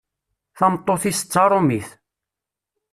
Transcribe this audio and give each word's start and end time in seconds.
Tameṭṭut-is 0.57 1.19
d 1.23 1.27
taṛumit. 1.31 1.89